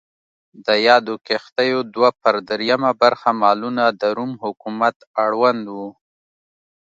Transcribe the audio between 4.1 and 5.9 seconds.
روم حکومت اړوند و.